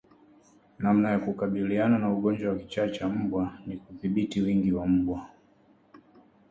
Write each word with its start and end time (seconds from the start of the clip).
Namna 0.79 1.11
ya 1.11 1.19
kukabiliana 1.19 1.97
na 1.99 2.13
ugonjwa 2.13 2.51
wa 2.53 2.59
kichaa 2.59 2.87
cha 2.89 3.09
mbwa 3.09 3.57
ni 3.65 3.77
kudhibiti 3.77 4.41
wingi 4.41 4.71
wa 4.71 4.87
mbwa 4.87 5.27